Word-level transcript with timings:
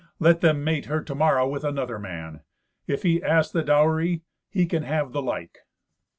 "Let 0.17 0.41
them 0.41 0.63
mate 0.63 0.85
her 0.85 1.03
to 1.03 1.13
morrow 1.13 1.47
with 1.47 1.63
another 1.63 1.99
man; 1.99 2.39
if 2.87 3.03
he 3.03 3.21
ask 3.21 3.51
the 3.51 3.61
dowry, 3.61 4.23
he 4.49 4.65
can 4.65 4.81
have 4.81 5.11
the 5.11 5.21
like." 5.21 5.59